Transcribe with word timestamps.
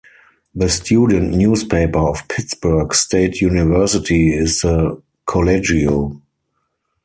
The 0.55 0.67
student 0.67 1.29
newspaper 1.35 1.99
of 1.99 2.27
Pittsburg 2.27 2.95
State 2.95 3.39
University 3.39 4.33
is 4.35 4.61
the 4.61 4.99
Collegio. 5.27 6.19